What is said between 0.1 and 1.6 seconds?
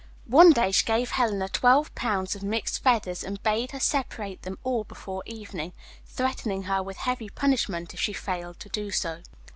One day she gave Helena